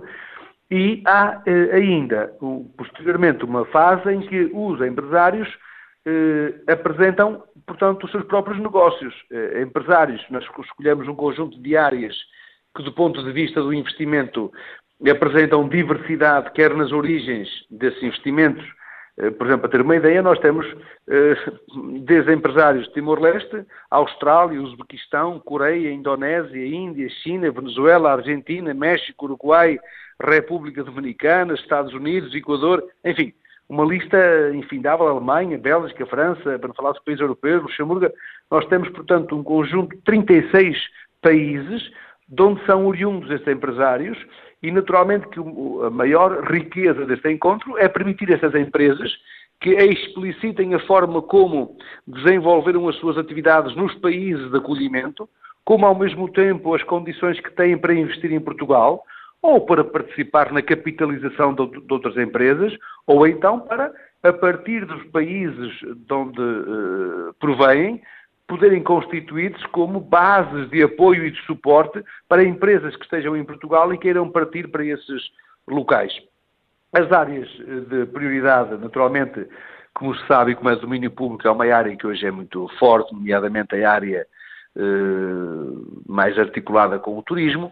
e 0.71 1.01
há 1.05 1.41
eh, 1.45 1.75
ainda, 1.75 2.31
posteriormente, 2.77 3.43
uma 3.43 3.65
fase 3.65 4.13
em 4.13 4.21
que 4.21 4.51
os 4.53 4.79
empresários 4.81 5.49
eh, 6.05 6.53
apresentam, 6.71 7.43
portanto, 7.65 8.03
os 8.03 8.11
seus 8.11 8.23
próprios 8.25 8.59
negócios. 8.59 9.13
Eh, 9.31 9.63
empresários, 9.63 10.23
nós 10.29 10.45
escolhemos 10.59 11.07
um 11.07 11.15
conjunto 11.15 11.59
de 11.59 11.75
áreas 11.75 12.15
que 12.75 12.83
do 12.83 12.93
ponto 12.93 13.23
de 13.23 13.31
vista 13.31 13.61
do 13.61 13.73
investimento 13.73 14.51
apresentam 15.09 15.67
diversidade, 15.67 16.51
quer 16.51 16.75
nas 16.75 16.91
origens 16.91 17.49
desses 17.71 18.03
investimentos, 18.03 18.63
por 19.37 19.47
exemplo, 19.47 19.61
para 19.61 19.69
ter 19.69 19.81
uma 19.81 19.95
ideia, 19.95 20.21
nós 20.21 20.39
temos 20.39 20.65
eh, 21.09 21.35
desde 22.03 22.33
empresários 22.33 22.87
de 22.87 22.93
Timor-Leste, 22.93 23.65
Austrália, 23.91 24.61
Uzbequistão, 24.61 25.39
Coreia, 25.39 25.91
Indonésia, 25.91 26.65
Índia, 26.65 27.09
China, 27.21 27.51
Venezuela, 27.51 28.13
Argentina, 28.13 28.73
México, 28.73 29.25
Uruguai, 29.25 29.77
República 30.21 30.83
Dominicana, 30.83 31.53
Estados 31.53 31.93
Unidos, 31.93 32.33
Equador, 32.33 32.83
enfim, 33.03 33.33
uma 33.67 33.83
lista 33.83 34.17
infindável, 34.53 35.07
Alemanha, 35.07 35.57
Bélgica, 35.57 36.05
França, 36.05 36.57
para 36.57 36.67
não 36.69 36.75
falar 36.75 36.93
dos 36.93 37.03
países 37.03 37.21
europeus, 37.21 37.61
Luxemburgo. 37.61 38.11
Nós 38.49 38.65
temos, 38.67 38.89
portanto, 38.89 39.35
um 39.35 39.43
conjunto 39.43 39.95
de 39.95 40.01
36 40.03 40.77
países 41.21 41.91
de 42.29 42.41
onde 42.41 42.63
são 42.65 42.85
oriundos 42.85 43.29
estes 43.31 43.53
empresários 43.53 44.17
e, 44.61 44.71
naturalmente, 44.71 45.27
que 45.29 45.39
a 45.39 45.89
maior 45.89 46.43
riqueza 46.51 47.05
deste 47.05 47.31
encontro 47.31 47.77
é 47.77 47.87
permitir 47.87 48.31
a 48.31 48.35
essas 48.35 48.53
empresas 48.53 49.11
que 49.61 49.71
explicitem 49.71 50.73
a 50.73 50.79
forma 50.79 51.21
como 51.21 51.75
desenvolveram 52.07 52.87
as 52.87 52.95
suas 52.97 53.17
atividades 53.17 53.75
nos 53.75 53.93
países 53.95 54.49
de 54.51 54.57
acolhimento, 54.57 55.27
como 55.65 55.85
ao 55.85 55.95
mesmo 55.95 56.31
tempo 56.31 56.73
as 56.73 56.83
condições 56.83 57.39
que 57.39 57.51
têm 57.51 57.77
para 57.77 57.93
investir 57.93 58.31
em 58.31 58.39
Portugal, 58.39 59.03
ou 59.41 59.61
para 59.65 59.83
participar 59.83 60.51
na 60.51 60.61
capitalização 60.61 61.53
de, 61.53 61.61
outras 61.89 62.17
empresas, 62.17 62.73
ou 63.07 63.25
então 63.27 63.59
para, 63.59 63.91
a 64.23 64.33
partir 64.33 64.85
dos 64.85 65.03
países 65.11 65.71
de 65.79 66.13
onde 66.13 66.41
uh, 66.41 67.33
provêm, 67.39 68.01
poderem 68.49 68.81
constituir-se 68.81 69.65
como 69.67 69.99
bases 69.99 70.67
de 70.71 70.81
apoio 70.81 71.23
e 71.23 71.31
de 71.31 71.39
suporte 71.45 72.03
para 72.27 72.43
empresas 72.43 72.95
que 72.95 73.03
estejam 73.03 73.37
em 73.37 73.45
Portugal 73.45 73.93
e 73.93 73.97
queiram 73.97 74.29
partir 74.29 74.67
para 74.69 74.83
esses 74.83 75.29
locais. 75.67 76.11
As 76.91 77.11
áreas 77.11 77.47
de 77.87 78.07
prioridade, 78.07 78.75
naturalmente, 78.77 79.47
como 79.93 80.15
se 80.15 80.25
sabe 80.25 80.51
e 80.51 80.55
como 80.55 80.71
é 80.71 80.75
domínio 80.75 81.11
público, 81.11 81.47
é 81.47 81.51
uma 81.51 81.71
área 81.71 81.95
que 81.95 82.07
hoje 82.07 82.25
é 82.25 82.31
muito 82.31 82.67
forte, 82.79 83.13
nomeadamente 83.13 83.75
a 83.75 83.91
área 83.91 84.25
eh, 84.75 84.81
mais 86.07 86.37
articulada 86.39 86.97
com 86.97 87.19
o 87.19 87.21
turismo, 87.21 87.71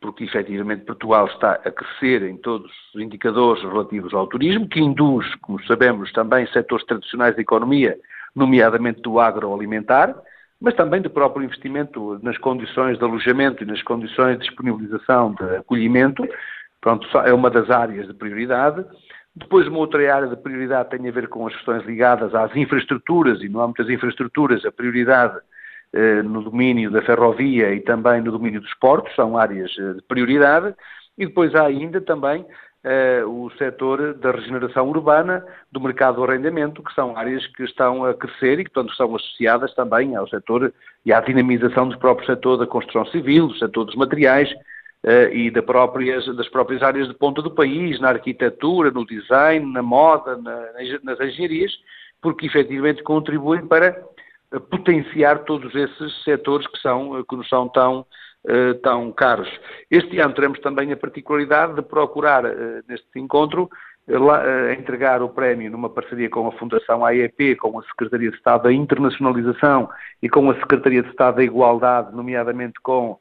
porque 0.00 0.24
efetivamente 0.24 0.86
Portugal 0.86 1.26
está 1.26 1.52
a 1.52 1.70
crescer 1.70 2.22
em 2.22 2.38
todos 2.38 2.72
os 2.94 3.00
indicadores 3.02 3.62
relativos 3.62 4.14
ao 4.14 4.26
turismo, 4.26 4.66
que 4.68 4.80
induz, 4.80 5.34
como 5.42 5.62
sabemos, 5.64 6.10
também 6.12 6.46
setores 6.46 6.86
tradicionais 6.86 7.36
da 7.36 7.42
economia, 7.42 7.98
nomeadamente 8.34 9.00
do 9.00 9.20
agroalimentar, 9.20 10.14
mas 10.60 10.74
também 10.74 11.00
do 11.00 11.10
próprio 11.10 11.44
investimento 11.44 12.18
nas 12.22 12.38
condições 12.38 12.98
de 12.98 13.04
alojamento 13.04 13.62
e 13.62 13.66
nas 13.66 13.82
condições 13.82 14.38
de 14.38 14.46
disponibilização 14.46 15.34
de 15.34 15.56
acolhimento. 15.56 16.26
Pronto, 16.80 17.06
é 17.18 17.32
uma 17.32 17.50
das 17.50 17.70
áreas 17.70 18.06
de 18.06 18.14
prioridade. 18.14 18.84
Depois, 19.36 19.66
uma 19.66 19.78
outra 19.78 20.14
área 20.14 20.28
de 20.28 20.36
prioridade 20.36 20.90
tem 20.90 21.08
a 21.08 21.12
ver 21.12 21.28
com 21.28 21.46
as 21.46 21.54
questões 21.54 21.84
ligadas 21.84 22.34
às 22.34 22.54
infraestruturas, 22.54 23.42
e 23.42 23.48
no 23.48 23.60
âmbito 23.60 23.82
das 23.82 23.92
infraestruturas, 23.92 24.64
a 24.64 24.70
prioridade 24.70 25.38
eh, 25.92 26.22
no 26.22 26.42
domínio 26.42 26.90
da 26.90 27.02
ferrovia 27.02 27.74
e 27.74 27.80
também 27.80 28.20
no 28.20 28.30
domínio 28.30 28.60
dos 28.60 28.74
portos, 28.74 29.14
são 29.14 29.36
áreas 29.36 29.70
eh, 29.78 29.94
de 29.94 30.02
prioridade. 30.02 30.74
E 31.18 31.26
depois 31.26 31.54
há 31.54 31.66
ainda 31.66 32.00
também 32.00 32.44
o 33.26 33.50
setor 33.56 34.14
da 34.14 34.30
regeneração 34.30 34.88
urbana, 34.88 35.44
do 35.72 35.80
mercado 35.80 36.16
do 36.16 36.24
arrendamento, 36.24 36.82
que 36.82 36.94
são 36.94 37.16
áreas 37.16 37.46
que 37.46 37.62
estão 37.62 38.04
a 38.04 38.12
crescer 38.12 38.60
e 38.60 38.64
que, 38.64 38.70
portanto, 38.70 38.92
estão 38.92 39.14
associadas 39.16 39.74
também 39.74 40.14
ao 40.14 40.28
setor 40.28 40.72
e 41.04 41.12
à 41.12 41.20
dinamização 41.20 41.88
do 41.88 41.98
próprio 41.98 42.26
setor 42.26 42.58
da 42.58 42.66
construção 42.66 43.06
civil, 43.06 43.48
do 43.48 43.56
setor 43.56 43.84
dos 43.84 43.94
materiais 43.94 44.50
uh, 45.04 45.32
e 45.32 45.50
da 45.50 45.62
próprias, 45.62 46.26
das 46.36 46.48
próprias 46.48 46.82
áreas 46.82 47.08
de 47.08 47.14
ponta 47.14 47.40
do 47.40 47.50
país, 47.50 47.98
na 48.00 48.10
arquitetura, 48.10 48.90
no 48.90 49.06
design, 49.06 49.72
na 49.72 49.82
moda, 49.82 50.36
na, 50.36 50.66
nas 51.02 51.20
engenharias, 51.20 51.72
porque 52.20 52.46
efetivamente 52.46 53.02
contribuem 53.02 53.66
para 53.66 53.96
potenciar 54.70 55.40
todos 55.40 55.74
esses 55.74 56.22
setores 56.22 56.66
que, 56.66 56.78
são, 56.78 57.24
que 57.24 57.36
nos 57.36 57.48
são 57.48 57.68
tão 57.68 58.06
uh, 58.44 58.74
tão 58.82 59.10
caros. 59.12 59.48
Este 59.90 60.18
ano 60.20 60.34
teremos 60.34 60.60
também 60.60 60.92
a 60.92 60.96
particularidade 60.96 61.74
de 61.74 61.82
procurar, 61.82 62.44
uh, 62.44 62.82
neste 62.88 63.06
encontro, 63.18 63.70
uh, 64.08 64.72
entregar 64.78 65.22
o 65.22 65.28
prémio 65.28 65.70
numa 65.70 65.88
parceria 65.88 66.28
com 66.28 66.46
a 66.46 66.52
Fundação 66.52 67.04
AEP, 67.04 67.56
com 67.56 67.78
a 67.78 67.82
Secretaria 67.84 68.30
de 68.30 68.36
Estado 68.36 68.64
da 68.64 68.72
Internacionalização 68.72 69.88
e 70.22 70.28
com 70.28 70.50
a 70.50 70.54
Secretaria 70.56 71.02
de 71.02 71.10
Estado 71.10 71.36
da 71.36 71.44
Igualdade, 71.44 72.14
nomeadamente 72.14 72.80
com 72.82 73.18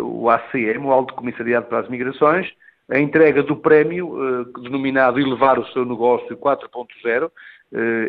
o 0.00 0.30
ACM, 0.30 0.86
o 0.86 0.92
Alto 0.92 1.14
Comissariado 1.14 1.66
para 1.66 1.80
as 1.80 1.88
Migrações, 1.88 2.48
a 2.88 3.00
entrega 3.00 3.42
do 3.42 3.56
prémio, 3.56 4.46
denominado 4.62 5.18
Elevar 5.18 5.58
o 5.58 5.66
Seu 5.72 5.84
Negócio 5.84 6.36
4.0, 6.36 7.28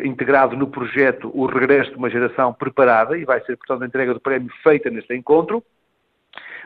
integrado 0.04 0.56
no 0.56 0.68
projeto 0.68 1.32
O 1.34 1.46
Regresso 1.46 1.90
de 1.90 1.96
uma 1.96 2.08
Geração 2.08 2.52
Preparada, 2.52 3.18
e 3.18 3.24
vai 3.24 3.40
ser, 3.40 3.56
portanto, 3.56 3.82
a 3.82 3.86
entrega 3.86 4.14
do 4.14 4.20
prémio 4.20 4.48
feita 4.62 4.88
neste 4.90 5.12
encontro 5.12 5.60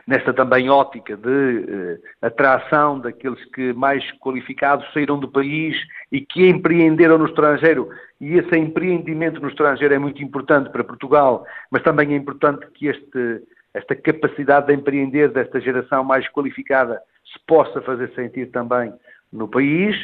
nesta 0.07 0.33
também 0.33 0.69
ótica 0.69 1.15
de 1.15 1.65
eh, 1.67 1.97
atração 2.21 2.99
daqueles 2.99 3.43
que 3.51 3.73
mais 3.73 4.03
qualificados 4.19 4.85
saíram 4.93 5.19
do 5.19 5.27
país 5.27 5.75
e 6.11 6.21
que 6.21 6.47
empreenderam 6.47 7.17
no 7.17 7.25
estrangeiro, 7.25 7.89
e 8.19 8.37
esse 8.37 8.55
empreendimento 8.57 9.39
no 9.39 9.49
estrangeiro 9.49 9.93
é 9.93 9.99
muito 9.99 10.21
importante 10.21 10.69
para 10.69 10.83
Portugal, 10.83 11.45
mas 11.71 11.83
também 11.83 12.13
é 12.13 12.15
importante 12.15 12.65
que 12.73 12.87
este, 12.87 13.41
esta 13.73 13.95
capacidade 13.95 14.67
de 14.67 14.73
empreender 14.73 15.29
desta 15.29 15.59
geração 15.59 16.03
mais 16.03 16.27
qualificada 16.29 17.01
se 17.31 17.39
possa 17.45 17.81
fazer 17.81 18.11
sentir 18.13 18.47
também 18.47 18.93
no 19.31 19.47
país. 19.47 19.95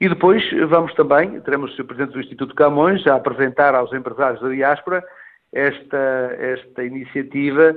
E 0.00 0.08
depois 0.08 0.42
vamos 0.68 0.92
também, 0.94 1.40
teremos 1.40 1.78
o. 1.78 1.84
Presidente 1.84 2.12
do 2.12 2.20
Instituto 2.20 2.54
Camões 2.54 3.06
a 3.06 3.14
apresentar 3.14 3.74
aos 3.74 3.92
empresários 3.92 4.40
da 4.40 4.48
diáspora 4.48 5.02
esta, 5.54 6.36
esta 6.38 6.84
iniciativa 6.84 7.74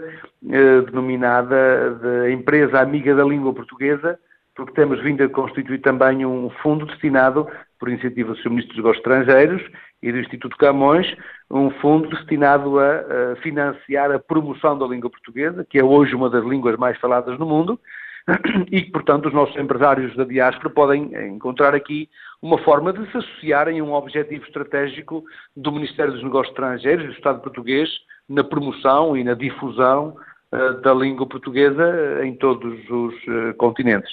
eh, 0.49 0.81
denominada 0.81 1.91
de 2.01 2.31
Empresa 2.31 2.81
Amiga 2.81 3.15
da 3.15 3.23
Língua 3.23 3.53
Portuguesa, 3.53 4.19
porque 4.55 4.73
temos 4.73 5.01
vindo 5.03 5.23
a 5.23 5.29
constituir 5.29 5.79
também 5.81 6.25
um 6.25 6.49
fundo 6.61 6.87
destinado, 6.87 7.47
por 7.79 7.89
iniciativa 7.89 8.33
do 8.33 8.39
Sr. 8.39 8.49
Ministro 8.49 8.69
dos 8.69 8.77
Negócios 8.77 8.97
Estrangeiros 8.97 9.61
e 10.01 10.11
do 10.11 10.19
Instituto 10.19 10.57
Camões, 10.57 11.15
um 11.51 11.69
fundo 11.69 12.09
destinado 12.09 12.79
a, 12.79 13.33
a 13.33 13.35
financiar 13.43 14.11
a 14.11 14.17
promoção 14.17 14.77
da 14.77 14.87
língua 14.87 15.11
portuguesa, 15.11 15.63
que 15.69 15.77
é 15.77 15.83
hoje 15.83 16.15
uma 16.15 16.29
das 16.29 16.43
línguas 16.43 16.75
mais 16.77 16.97
faladas 16.97 17.37
no 17.37 17.45
mundo, 17.45 17.79
e 18.71 18.81
que, 18.81 18.91
portanto, 18.91 19.27
os 19.27 19.33
nossos 19.33 19.55
empresários 19.55 20.15
da 20.15 20.23
diáspora 20.23 20.71
podem 20.71 21.13
encontrar 21.27 21.75
aqui 21.75 22.09
uma 22.41 22.57
forma 22.59 22.93
de 22.93 23.09
se 23.11 23.17
associarem 23.17 23.79
a 23.79 23.83
um 23.83 23.93
objetivo 23.93 24.45
estratégico 24.45 25.23
do 25.55 25.71
Ministério 25.71 26.13
dos 26.13 26.23
Negócios 26.23 26.53
Estrangeiros 26.53 27.05
e 27.05 27.07
do 27.07 27.13
Estado 27.13 27.41
português 27.41 27.89
na 28.29 28.43
promoção 28.43 29.17
e 29.17 29.23
na 29.23 29.33
difusão 29.33 30.15
uh, 30.51 30.81
da 30.81 30.93
língua 30.93 31.25
portuguesa 31.27 32.23
em 32.23 32.35
todos 32.35 32.77
os 32.89 33.13
uh, 33.27 33.53
continentes. 33.57 34.11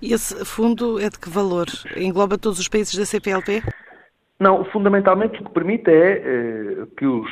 E 0.00 0.12
esse 0.12 0.44
fundo 0.44 1.00
é 1.00 1.08
de 1.08 1.18
que 1.18 1.28
valor? 1.28 1.66
Engloba 1.96 2.38
todos 2.38 2.58
os 2.58 2.68
países 2.68 2.96
da 2.96 3.04
CPLP? 3.04 3.62
Não, 4.38 4.64
fundamentalmente 4.66 5.40
o 5.40 5.44
que 5.44 5.52
permite 5.52 5.90
é 5.90 6.82
uh, 6.82 6.86
que 6.96 7.06
os, 7.06 7.30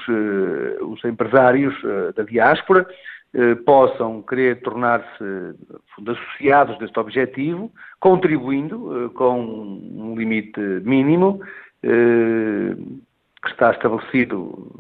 os 0.81 1.05
empresários 1.05 1.75
da 2.17 2.23
diáspora 2.23 2.87
eh, 3.35 3.55
possam 3.65 4.21
querer 4.21 4.61
tornar-se 4.61 5.25
associados 6.07 6.79
deste 6.79 7.01
objetivo, 7.01 7.73
contribuindo 7.99 9.07
eh, 9.07 9.09
com 9.15 9.41
um 9.41 10.15
limite 10.15 10.61
mínimo 10.61 11.41
eh, 11.83 12.77
que 13.43 13.49
está 13.49 13.71
estabelecido 13.71 14.71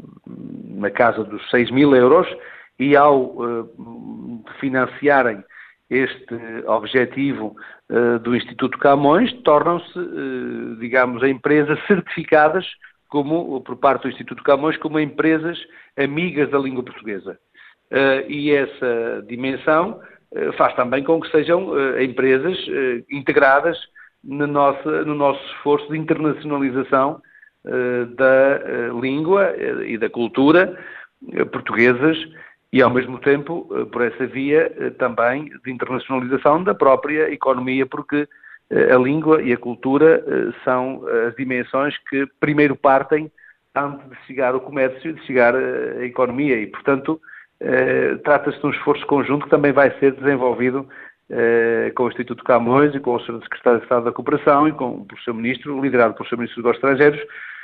na 0.69 0.91
casa 0.91 1.25
dos 1.25 1.49
6 1.49 1.71
mil 1.71 1.97
euros 1.97 2.29
e 2.79 2.95
ao 2.95 3.67
financiarem 4.61 5.43
este 5.89 6.37
objetivo 6.67 7.57
do 8.23 8.37
Instituto 8.37 8.79
Camões, 8.79 9.33
tornam-se, 9.43 9.99
digamos, 10.79 11.23
empresas 11.23 11.79
certificadas 11.87 12.67
como, 13.09 13.61
por 13.63 13.77
parte 13.77 14.03
do 14.03 14.09
Instituto 14.09 14.43
Camões 14.43 14.77
como 14.79 14.99
empresas 14.99 15.59
amigas 15.97 16.51
da 16.51 16.59
língua 16.59 16.83
portuguesa. 16.83 17.39
Eh, 17.93 18.25
e 18.27 18.51
essa 18.53 19.23
dimensão 19.29 20.01
eh, 20.35 20.51
faz 20.53 20.75
também 20.75 21.05
com 21.05 21.21
que 21.21 21.31
sejam 21.31 21.79
eh, 21.79 22.05
empresas 22.05 22.57
integradas 23.11 23.79
no 24.25 24.47
nosso, 24.47 24.89
no 25.05 25.15
nosso 25.15 25.45
esforço 25.57 25.91
de 25.91 25.99
internacionalização 25.99 27.21
da 28.17 28.61
língua 29.01 29.55
e 29.87 29.97
da 29.97 30.11
cultura 30.11 30.77
portuguesas 31.53 32.19
e, 32.73 32.83
ao 32.83 32.91
mesmo 32.91 33.19
tempo, 33.19 33.69
por 33.93 34.03
essa 34.03 34.27
via 34.27 34.69
também 34.99 35.45
de 35.65 35.71
internacionalização 35.71 36.65
da 36.65 36.75
própria 36.75 37.33
economia, 37.33 37.87
porque 37.87 38.29
a 38.71 38.97
língua 38.97 39.43
e 39.43 39.53
a 39.53 39.57
cultura 39.57 40.25
são 40.65 41.05
as 41.29 41.37
dimensões 41.37 41.97
que 42.09 42.27
primeiro 42.41 42.75
partem 42.75 43.31
antes 43.75 44.09
de 44.11 44.17
chegar 44.27 44.57
o 44.57 44.61
comércio 44.61 45.11
e 45.11 45.15
de 45.15 45.25
chegar 45.25 45.55
a 45.55 46.05
economia. 46.05 46.57
E, 46.61 46.67
portanto, 46.67 47.21
trata-se 48.25 48.59
de 48.59 48.67
um 48.67 48.71
esforço 48.71 49.07
conjunto 49.07 49.45
que 49.45 49.51
também 49.51 49.73
vai 49.73 49.91
ser 49.99 50.13
desenvolvido 50.13 50.89
com 51.95 52.05
o 52.05 52.09
Instituto 52.09 52.45
Camões 52.45 52.95
e 52.95 53.01
com 53.01 53.15
o 53.15 53.21
Sr. 53.21 53.41
Secretário 53.43 53.79
de 53.79 53.85
Estado 53.85 54.05
da 54.05 54.13
Cooperação 54.13 54.69
e 54.69 54.73
com 54.73 55.07
o 55.11 55.19
Sr. 55.25 55.35
Ministro, 55.35 55.81
liderado 55.81 56.15
pelo 56.15 56.29
Sr. 56.29 56.37
Ministro 56.37 56.63
dos 56.63 56.75
Estrangeiros, 56.75 57.21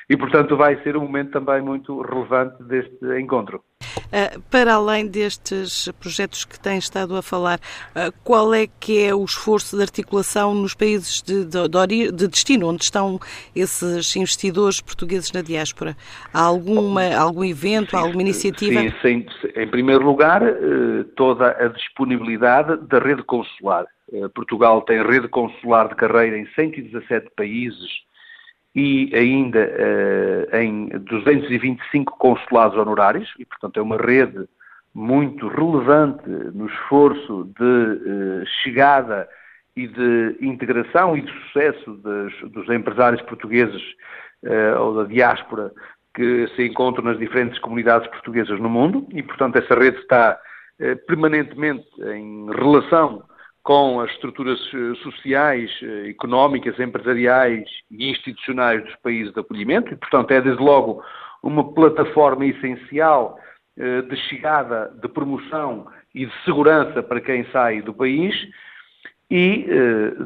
e, 0.09 0.17
portanto, 0.17 0.57
vai 0.57 0.81
ser 0.83 0.97
um 0.97 1.03
momento 1.03 1.33
também 1.33 1.61
muito 1.61 2.01
relevante 2.01 2.63
deste 2.63 3.05
encontro. 3.21 3.63
Uh, 4.09 4.41
para 4.51 4.75
além 4.75 5.07
destes 5.07 5.91
projetos 6.01 6.45
que 6.45 6.59
tem 6.59 6.79
estado 6.79 7.15
a 7.15 7.21
falar, 7.21 7.59
uh, 7.59 8.13
qual 8.25 8.55
é 8.55 8.67
que 8.67 9.03
é 9.03 9.15
o 9.15 9.23
esforço 9.23 9.77
de 9.77 9.83
articulação 9.83 10.55
nos 10.55 10.75
países 10.75 11.21
de, 11.21 11.45
de, 11.45 12.13
de, 12.13 12.29
destino, 12.29 12.69
onde 12.69 12.85
estão 12.85 13.21
esses 13.55 14.17
investidores 14.17 14.81
portugueses 14.81 15.31
na 15.33 15.43
diáspora? 15.43 15.95
Há 16.33 16.41
alguma, 16.41 17.15
algum 17.15 17.45
evento, 17.45 17.91
sim, 17.91 17.97
alguma 17.97 18.23
iniciativa? 18.23 18.81
Sim, 18.81 18.93
sim, 19.03 19.27
em 19.57 19.69
primeiro 19.69 20.05
lugar, 20.05 20.43
uh, 20.43 21.05
toda 21.15 21.51
a 21.51 21.69
disponibilidade 21.69 22.79
da 22.89 22.99
rede 22.99 23.23
consular. 23.25 23.85
Portugal 24.35 24.81
tem 24.81 25.03
rede 25.03 25.29
consular 25.29 25.87
de 25.87 25.95
carreira 25.95 26.39
em 26.39 26.47
117 26.55 27.29
países, 27.37 27.91
e 28.75 29.11
ainda 29.15 29.61
uh, 29.61 30.57
em 30.57 30.89
225 30.89 32.17
consulados 32.19 32.77
honorários, 32.77 33.33
e 33.39 33.45
portanto 33.45 33.79
é 33.79 33.83
uma 33.83 33.97
rede 33.97 34.49
muito 34.95 35.49
relevante 35.49 36.29
no 36.29 36.67
esforço 36.67 37.51
de 37.59 37.65
uh, 37.65 38.47
chegada 38.63 39.29
e 39.77 39.87
de 39.87 40.37
integração 40.41 41.17
e 41.17 41.23
de 41.23 41.33
sucesso 41.45 41.93
dos, 41.95 42.69
empresários 42.69 43.23
portugueses 43.23 43.83
uh, 44.45 44.81
ou 44.81 44.95
da 44.97 45.05
diáspora 45.05 45.73
que 46.15 46.49
se 46.57 46.67
encontram 46.67 47.05
nas 47.05 47.19
diferentes 47.19 47.59
comunidades 47.61 48.09
portuguesas 48.09 48.59
no 48.59 48.69
mundo, 48.69 49.07
e 49.13 49.23
portanto 49.23 49.57
essa 49.57 49.75
rede 49.75 49.99
está 49.99 50.39
permanentemente 51.07 51.87
em 52.01 52.47
relação 52.51 53.23
com 53.69 54.01
as 54.01 54.11
estruturas 54.13 54.59
eh, 54.73 54.95
sociais, 55.03 55.71
eh, 55.83 56.09
económicas, 56.09 56.81
empresariais 56.81 57.69
e 57.91 58.09
institucionais 58.09 58.83
dos 58.83 58.97
países 59.03 59.31
de 59.35 59.41
acolhimento, 59.41 59.93
e, 59.93 59.97
portanto, 59.97 60.31
é 60.31 60.41
desde 60.41 60.63
logo 60.63 61.05
uma 61.43 61.75
plataforma 61.75 62.47
essencial 62.47 63.39
eh, 63.77 64.01
de 64.01 64.17
chegada, 64.23 64.91
de 65.03 65.07
promoção 65.07 65.87
e 66.15 66.25
de 66.25 66.33
segurança 66.47 67.03
para 67.03 67.21
quem 67.21 67.45
sai 67.53 67.83
do 67.83 67.93
país. 67.93 68.35
E 69.31 69.67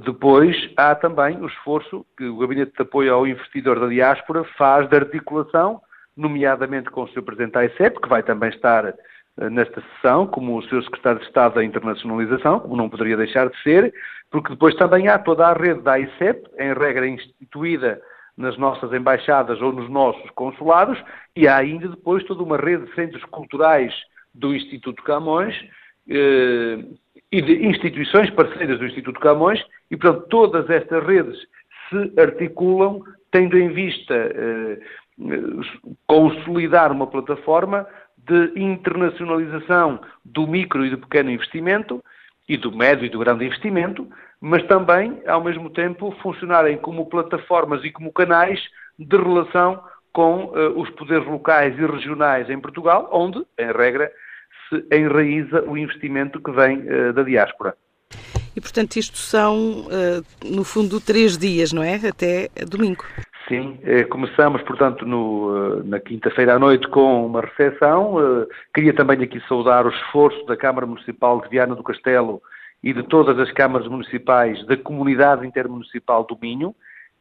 depois 0.05 0.57
há 0.77 0.95
também 0.95 1.37
o 1.39 1.49
esforço 1.49 2.07
que 2.17 2.25
o 2.25 2.39
Gabinete 2.39 2.71
de 2.77 2.83
Apoio 2.83 3.13
ao 3.13 3.27
Investidor 3.27 3.81
da 3.81 3.89
Diáspora 3.89 4.45
faz 4.57 4.89
de 4.89 4.95
articulação, 4.95 5.83
nomeadamente 6.17 6.89
com 6.89 7.03
o 7.03 7.09
seu 7.09 7.21
Presidente 7.21 7.55
da 7.55 7.65
que 8.01 8.09
vai 8.09 8.23
também 8.23 8.51
estar 8.51 8.95
nesta 9.37 9.81
sessão, 9.81 10.27
como 10.27 10.57
o 10.57 10.63
seu 10.65 10.83
secretário 10.83 11.21
de 11.21 11.27
Estado 11.27 11.55
da 11.55 11.65
Internacionalização, 11.65 12.61
como 12.61 12.77
não 12.77 12.91
poderia 12.91 13.17
deixar 13.17 13.49
de 13.49 13.63
ser, 13.63 13.93
porque 14.31 14.51
depois 14.51 14.75
também 14.77 15.09
há 15.09 15.19
toda 15.19 15.47
a 15.47 15.53
rede 15.53 15.81
da 15.81 15.99
ICEP, 15.99 16.49
em 16.59 16.73
regra 16.75 17.07
instituída 17.07 18.01
nas 18.37 18.57
nossas 18.57 18.93
embaixadas 18.93 19.61
ou 19.61 19.73
nos 19.73 19.91
nossos 19.91 20.29
consulados, 20.31 21.03
e 21.37 21.47
há 21.47 21.57
ainda 21.57 21.89
depois 21.89 22.25
toda 22.25 22.43
uma 22.43 22.57
rede 22.57 22.87
de 22.87 22.95
centros 22.95 23.23
culturais 23.25 23.93
do 24.35 24.55
Instituto 24.55 25.03
Camões 25.03 25.55
eh, 26.09 26.79
e 27.31 27.43
de 27.43 27.67
instituições 27.67 28.31
parceiras 28.31 28.79
do 28.79 28.87
Instituto 28.87 29.21
Camões, 29.21 29.63
e 29.91 29.97
portanto 29.97 30.27
todas 30.29 30.69
estas 30.71 31.05
redes 31.07 31.39
se 31.89 32.21
articulam 32.21 33.03
tendo 33.31 33.59
em 33.59 33.69
vista 33.69 34.15
eh, 34.15 34.79
consolidar 36.07 36.91
uma 36.91 37.07
plataforma 37.07 37.87
de 38.27 38.53
internacionalização 38.57 40.01
do 40.25 40.47
micro 40.47 40.85
e 40.87 40.91
do 40.91 40.99
pequeno 40.99 41.31
investimento 41.31 42.03
e 42.49 42.57
do 42.57 42.71
médio 42.71 43.07
e 43.07 43.09
do 43.09 43.19
grande 43.19 43.45
investimento, 43.45 44.09
mas 44.41 44.63
também, 44.67 45.23
ao 45.27 45.43
mesmo 45.43 45.71
tempo, 45.71 46.15
funcionarem 46.23 46.77
como 46.77 47.09
plataformas 47.09 47.85
e 47.85 47.91
como 47.91 48.13
canais 48.13 48.61
de 48.99 49.17
relação 49.17 49.83
com 50.13 50.47
uh, 50.47 50.79
os 50.79 50.91
poderes 50.91 51.27
locais 51.27 51.77
e 51.79 51.87
regionais 51.87 52.51
em 52.51 52.61
Portugal, 52.61 53.09
onde, 53.13 53.39
em 53.59 53.73
regra, 53.73 54.11
se 54.69 54.85
enraiza 54.95 55.63
o 55.63 55.77
investimento 55.77 56.41
que 56.41 56.51
vem 56.51 56.81
uh, 56.81 57.13
da 57.13 57.23
diáspora. 57.23 57.75
E, 58.55 58.61
portanto, 58.61 58.97
isto 58.97 59.17
são, 59.17 59.87
uh, 59.87 60.25
no 60.45 60.63
fundo, 60.65 61.01
três 61.01 61.39
dias, 61.39 61.73
não 61.73 61.83
é? 61.83 61.95
Até 61.95 62.51
domingo. 62.69 63.05
Sim, 63.49 63.79
eh, 63.83 64.05
começamos, 64.05 64.63
portanto, 64.63 65.05
no, 65.05 65.81
eh, 65.81 65.83
na 65.85 66.01
quinta-feira 66.01 66.55
à 66.55 66.59
noite 66.59 66.87
com 66.89 67.27
uma 67.27 67.41
recepção. 67.41 68.17
Eh, 68.21 68.47
queria 68.75 68.95
também 68.95 69.21
aqui 69.21 69.41
saudar 69.49 69.85
o 69.85 69.91
esforço 69.91 70.45
da 70.47 70.57
Câmara 70.57 70.87
Municipal 70.87 71.41
de 71.41 71.49
Viana 71.49 71.75
do 71.75 71.83
Castelo 71.83 72.41
e 72.83 72.93
de 72.93 73.03
todas 73.03 73.39
as 73.39 73.51
câmaras 73.53 73.89
municipais 73.89 74.65
da 74.67 74.77
Comunidade 74.77 75.47
Intermunicipal 75.47 76.25
do 76.25 76.39
Minho, 76.41 76.75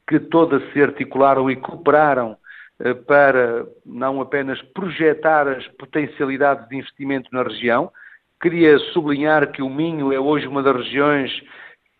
que 0.08 0.20
todas 0.20 0.62
se 0.72 0.82
articularam 0.82 1.50
e 1.50 1.56
cooperaram 1.56 2.38
para 3.06 3.66
não 3.86 4.20
apenas 4.22 4.60
projetar 4.74 5.48
as 5.48 5.68
potencialidades 5.68 6.68
de 6.68 6.78
investimento 6.78 7.30
na 7.32 7.44
região. 7.44 7.92
Queria 8.42 8.80
sublinhar 8.92 9.52
que 9.52 9.62
o 9.62 9.70
Minho 9.70 10.12
é 10.12 10.20
hoje 10.20 10.48
uma 10.48 10.64
das 10.64 10.76
regiões 10.76 11.32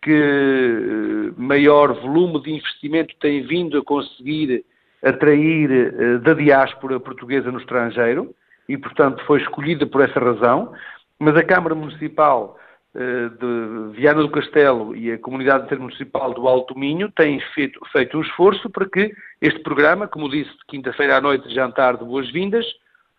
que 0.02 0.10
eh, 0.10 1.32
maior 1.36 1.94
volume 2.00 2.42
de 2.42 2.52
investimento 2.52 3.14
tem 3.20 3.46
vindo 3.46 3.78
a 3.78 3.84
conseguir 3.84 4.64
atrair 5.02 5.70
eh, 5.70 6.18
da 6.18 6.34
diáspora 6.34 6.98
portuguesa 6.98 7.50
no 7.52 7.60
estrangeiro 7.60 8.34
e, 8.68 8.76
portanto, 8.76 9.24
foi 9.24 9.40
escolhida 9.40 9.86
por 9.86 10.00
essa 10.02 10.18
razão. 10.18 10.72
Mas 11.18 11.36
a 11.36 11.44
Câmara 11.44 11.74
Municipal 11.74 12.58
eh, 12.94 13.28
de 13.40 13.96
Viana 13.96 14.22
do 14.22 14.30
Castelo 14.30 14.94
e 14.94 15.12
a 15.12 15.18
Comunidade 15.18 15.64
Intermunicipal 15.64 16.34
do 16.34 16.48
Alto 16.48 16.76
Minho 16.76 17.10
têm 17.12 17.40
feito, 17.54 17.80
feito 17.92 18.18
um 18.18 18.22
esforço 18.22 18.68
para 18.68 18.88
que 18.88 19.14
este 19.40 19.60
programa, 19.60 20.08
como 20.08 20.28
disse, 20.28 20.52
quinta-feira 20.66 21.16
à 21.16 21.20
noite, 21.20 21.54
jantar 21.54 21.96
de 21.96 22.04
boas-vindas, 22.04 22.66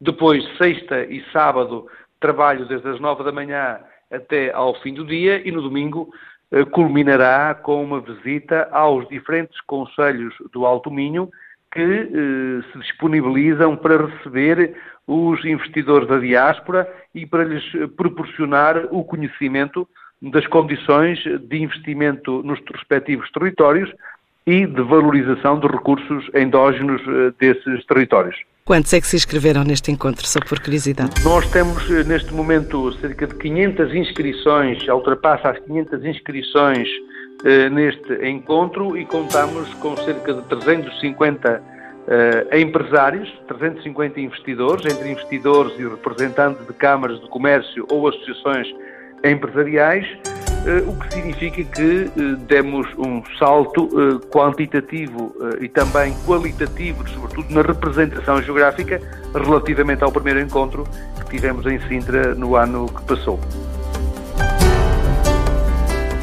depois 0.02 0.44
sexta 0.58 1.06
e 1.06 1.24
sábado, 1.32 1.88
trabalho 2.20 2.66
desde 2.66 2.90
as 2.90 3.00
nove 3.00 3.24
da 3.24 3.32
manhã 3.32 3.80
até 4.12 4.52
ao 4.54 4.80
fim 4.82 4.94
do 4.94 5.06
dia 5.06 5.42
e 5.48 5.52
no 5.52 5.62
domingo 5.62 6.14
culminará 6.72 7.56
com 7.56 7.84
uma 7.84 8.00
visita 8.00 8.68
aos 8.72 9.08
diferentes 9.08 9.60
conselhos 9.62 10.34
do 10.52 10.66
Alto 10.66 10.92
Minho 10.92 11.30
que 11.72 11.82
eh, 11.82 12.72
se 12.72 12.80
disponibilizam 12.80 13.76
para 13.76 14.06
receber 14.06 14.76
os 15.08 15.44
investidores 15.44 16.08
da 16.08 16.20
diáspora 16.20 16.88
e 17.14 17.26
para 17.26 17.44
lhes 17.44 17.64
proporcionar 17.98 18.88
o 18.92 19.04
conhecimento 19.04 19.88
das 20.22 20.46
condições 20.48 21.20
de 21.24 21.58
investimento 21.58 22.44
nos 22.44 22.60
respectivos 22.72 23.30
territórios 23.32 23.92
e 24.46 24.66
de 24.66 24.82
valorização 24.82 25.60
dos 25.60 25.72
recursos 25.72 26.30
endógenos 26.34 27.02
eh, 27.02 27.34
desses 27.40 27.86
territórios. 27.86 28.38
Quantos 28.66 28.94
é 28.94 29.02
que 29.02 29.08
se 29.08 29.18
inscreveram 29.18 29.66
neste 29.66 29.92
encontro, 29.92 30.26
só 30.26 30.40
por 30.40 30.58
curiosidade? 30.62 31.22
Nós 31.26 31.46
temos 31.52 31.84
eh, 31.92 32.02
neste 32.06 32.34
momento 32.34 32.94
cerca 32.94 33.28
de 33.28 33.36
500 33.36 33.94
inscrições, 33.94 34.88
ultrapassa 34.88 35.50
as 35.50 35.60
500 35.60 36.06
inscrições 36.06 36.88
eh, 37.44 37.70
neste 37.70 38.26
encontro 38.26 38.98
e 38.98 39.06
contamos 39.06 39.68
com 39.76 39.98
cerca 39.98 40.34
de 40.34 40.44
350 40.44 41.62
eh, 42.08 42.62
empresários, 42.62 43.30
350 43.50 44.22
investidores, 44.22 44.86
entre 44.86 45.12
investidores 45.12 45.78
e 45.78 45.84
representantes 45.84 46.66
de 46.66 46.72
câmaras 46.72 47.20
de 47.20 47.28
comércio 47.28 47.86
ou 47.92 48.08
associações 48.08 48.68
empresariais 49.26 50.08
o 50.88 50.96
que 50.96 51.14
significa 51.14 51.64
que 51.64 52.10
eh, 52.18 52.36
demos 52.48 52.88
um 52.98 53.22
salto 53.38 53.90
eh, 53.94 54.28
quantitativo 54.30 55.36
e 55.60 55.68
também 55.68 56.14
qualitativo, 56.26 57.08
sobretudo 57.10 57.54
na 57.54 57.62
representação 57.62 58.42
geográfica, 58.42 59.02
relativamente 59.34 60.04
ao 60.04 60.12
primeiro 60.12 60.40
encontro 60.40 60.88
que 61.20 61.38
tivemos 61.38 61.66
em 61.66 61.80
Sintra 61.88 62.34
no 62.34 62.56
ano 62.56 62.88
que 62.88 63.02
passou. 63.04 63.40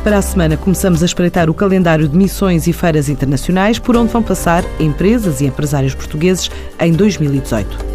Para 0.03 0.17
a 0.17 0.23
semana, 0.23 0.57
começamos 0.57 1.03
a 1.03 1.07
espreitar 1.07 1.51
o 1.51 1.55
calendário 1.55 2.09
de 2.09 2.17
missões 2.17 2.67
e 2.67 2.73
feiras 2.73 3.11
internacionais 3.11 3.79
por 3.79 3.97
onde 3.97 4.11
vão 4.11 4.23
passar 4.23 4.65
empresas 4.81 5.43
e 5.43 5.47
empresários 5.47 5.95
portugueses 5.95 6.51
em 6.79 6.93
2018. 6.93 7.90